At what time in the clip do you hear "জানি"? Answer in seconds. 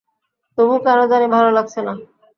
1.11-1.27